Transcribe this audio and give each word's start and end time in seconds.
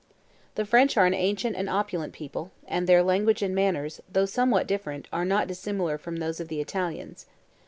The 0.55 0.65
French 0.65 0.97
are 0.97 1.05
an 1.05 1.13
ancient 1.13 1.55
and 1.55 1.69
opulent 1.69 2.11
people; 2.11 2.51
and 2.67 2.87
their 2.87 3.03
language 3.03 3.43
and 3.43 3.53
manners, 3.53 4.01
though 4.11 4.25
somewhat 4.25 4.65
different, 4.65 5.07
are 5.13 5.25
not 5.25 5.47
dissimilar 5.47 5.99
from 5.99 6.15
those 6.15 6.39
of 6.39 6.47
the 6.47 6.59
Italians. 6.59 7.27